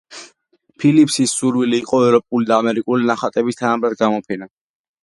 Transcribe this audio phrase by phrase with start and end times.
[0.83, 4.53] ფილიპსის სურვილი იყო ევროპული და ამერიკული ნახატების თანაბრად გამოფენა.